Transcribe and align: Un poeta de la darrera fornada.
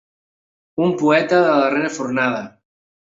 Un 0.85 0.95
poeta 1.01 1.43
de 1.43 1.51
la 1.51 1.59
darrera 1.65 1.93
fornada. 1.99 2.41